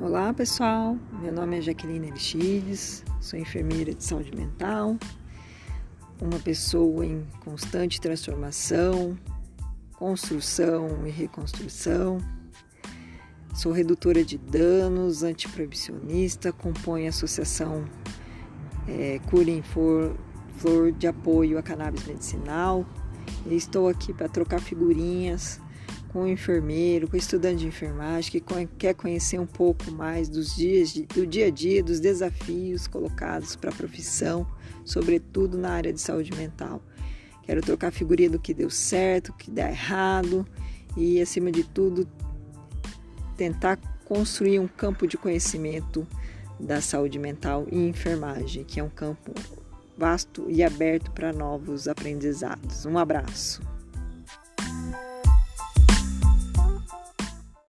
Olá 0.00 0.34
pessoal, 0.34 0.98
meu 1.22 1.32
nome 1.32 1.56
é 1.56 1.60
Jaqueline 1.60 2.10
Aristides, 2.10 3.04
sou 3.20 3.38
enfermeira 3.38 3.94
de 3.94 4.02
saúde 4.02 4.34
mental, 4.34 4.98
uma 6.20 6.40
pessoa 6.40 7.06
em 7.06 7.24
constante 7.44 8.00
transformação, 8.00 9.16
construção 9.96 11.06
e 11.06 11.10
reconstrução. 11.10 12.18
Sou 13.54 13.70
redutora 13.70 14.24
de 14.24 14.36
danos, 14.36 15.22
antiproibicionista, 15.22 16.52
compõe 16.52 17.06
a 17.06 17.10
associação 17.10 17.84
é, 18.88 19.20
Cura 19.30 19.62
Flor, 19.62 20.16
Flor 20.56 20.90
de 20.90 21.06
Apoio 21.06 21.56
à 21.56 21.62
Cannabis 21.62 22.04
Medicinal 22.04 22.84
e 23.46 23.54
estou 23.54 23.88
aqui 23.88 24.12
para 24.12 24.28
trocar 24.28 24.60
figurinhas 24.60 25.60
com 26.14 26.20
o 26.20 26.28
enfermeiro, 26.28 27.08
com 27.08 27.16
o 27.16 27.18
estudante 27.18 27.58
de 27.58 27.66
enfermagem 27.66 28.30
que 28.30 28.66
quer 28.78 28.94
conhecer 28.94 29.40
um 29.40 29.46
pouco 29.46 29.90
mais 29.90 30.28
dos 30.28 30.54
dias 30.54 30.92
do 30.92 31.26
dia 31.26 31.48
a 31.48 31.50
dia, 31.50 31.82
dos 31.82 31.98
desafios 31.98 32.86
colocados 32.86 33.56
para 33.56 33.70
a 33.70 33.74
profissão, 33.74 34.46
sobretudo 34.84 35.58
na 35.58 35.72
área 35.72 35.92
de 35.92 36.00
saúde 36.00 36.32
mental. 36.36 36.80
Quero 37.42 37.60
trocar 37.62 37.90
figurinha 37.90 38.30
do 38.30 38.38
que 38.38 38.54
deu 38.54 38.70
certo, 38.70 39.30
o 39.30 39.32
que 39.32 39.50
dá 39.50 39.68
errado 39.68 40.46
e, 40.96 41.20
acima 41.20 41.50
de 41.50 41.64
tudo, 41.64 42.08
tentar 43.36 43.76
construir 44.04 44.60
um 44.60 44.68
campo 44.68 45.08
de 45.08 45.18
conhecimento 45.18 46.06
da 46.60 46.80
saúde 46.80 47.18
mental 47.18 47.66
e 47.72 47.88
enfermagem, 47.88 48.62
que 48.62 48.78
é 48.78 48.84
um 48.84 48.88
campo 48.88 49.34
vasto 49.98 50.46
e 50.48 50.62
aberto 50.62 51.10
para 51.10 51.32
novos 51.32 51.88
aprendizados. 51.88 52.86
Um 52.86 52.98
abraço. 52.98 53.73